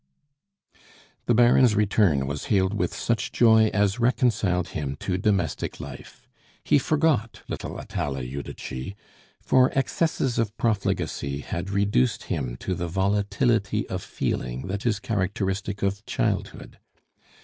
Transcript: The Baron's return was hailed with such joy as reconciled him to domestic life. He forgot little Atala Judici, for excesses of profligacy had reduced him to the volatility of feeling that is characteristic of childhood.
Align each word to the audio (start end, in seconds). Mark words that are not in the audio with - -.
The 1.27 1.35
Baron's 1.35 1.75
return 1.75 2.25
was 2.25 2.45
hailed 2.45 2.73
with 2.73 2.91
such 2.91 3.31
joy 3.31 3.67
as 3.71 3.99
reconciled 3.99 4.69
him 4.69 4.95
to 5.01 5.19
domestic 5.19 5.79
life. 5.79 6.27
He 6.63 6.79
forgot 6.79 7.43
little 7.47 7.77
Atala 7.79 8.25
Judici, 8.25 8.95
for 9.43 9.69
excesses 9.77 10.39
of 10.39 10.57
profligacy 10.57 11.41
had 11.41 11.69
reduced 11.69 12.23
him 12.33 12.55
to 12.61 12.73
the 12.73 12.87
volatility 12.87 13.87
of 13.89 14.01
feeling 14.01 14.65
that 14.69 14.87
is 14.87 14.99
characteristic 14.99 15.83
of 15.83 16.03
childhood. 16.07 16.79